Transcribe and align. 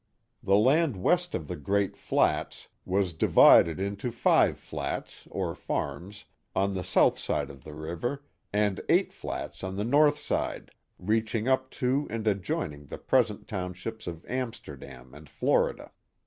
The 0.41 0.55
land 0.55 0.97
west 0.97 1.35
of 1.35 1.47
the" 1.47 1.55
great 1.71 1.95
flats" 1.95 2.69
was 2.85 3.13
divided 3.13 3.79
into 3.79 4.11
five 4.11 4.55
54 4.55 4.55
The 4.55 4.55
Mohawk 4.55 4.59
Valley 4.59 5.03
flats, 5.11 5.27
or 5.29 5.53
farms, 5.53 6.25
on 6.55 6.73
the 6.73 6.83
south 6.83 7.19
side 7.19 7.51
of 7.51 7.63
the 7.63 7.75
river, 7.75 8.23
and 8.51 8.81
eight 8.89 9.13
flats 9.13 9.63
on 9.63 9.75
the 9.75 9.83
north 9.83 10.17
side, 10.17 10.71
reaching 10.97 11.47
up 11.47 11.69
to 11.81 12.07
and 12.09 12.25
adjoining 12.27 12.87
the 12.87 12.97
present 12.97 13.47
townships 13.47 14.07
of 14.07 14.25
Amsterdam 14.27 15.13
and 15.13 15.29
Florida. 15.29 15.91